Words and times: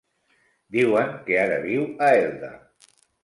Diuen 0.77 1.11
que 1.27 1.37
ara 1.43 1.59
viu 1.67 1.85
a 2.09 2.09
Elda. 2.25 2.53